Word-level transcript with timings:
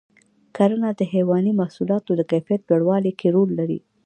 کرنه 0.55 0.89
د 0.99 1.01
حیواني 1.13 1.53
محصولاتو 1.61 2.11
د 2.15 2.21
کیفیت 2.31 2.61
لوړولو 2.69 3.11
کې 3.19 3.27
رول 3.35 3.49
لري. 3.59 3.79